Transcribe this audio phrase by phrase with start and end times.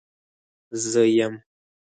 [0.89, 1.33] زه يم.